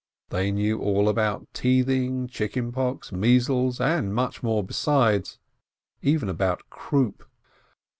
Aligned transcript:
They 0.29 0.49
knew 0.49 0.79
all 0.81 1.07
about 1.07 1.47
teething, 1.53 2.27
chicken 2.27 2.71
pox, 2.71 3.11
measles, 3.11 3.79
and 3.79 4.11
more 4.41 4.63
besides, 4.63 5.37
even 6.01 6.27
about 6.27 6.63
croup. 6.71 7.23